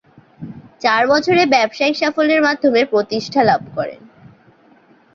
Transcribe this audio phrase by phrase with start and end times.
[0.79, 4.01] চার বছরে ব্যবসায়িক সাফল্যের মাধ্যমে প্রতিষ্ঠা লাভ করেন।